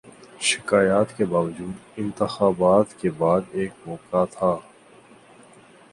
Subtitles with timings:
[0.39, 4.57] شکایات کے باوجود، انتخابات کے بعد ایک موقع تھا۔